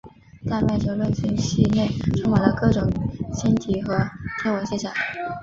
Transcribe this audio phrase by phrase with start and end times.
[0.49, 1.87] 大麦哲伦星系内
[2.19, 2.89] 充满了各种
[3.35, 3.95] 星体和
[4.41, 4.91] 天文现象。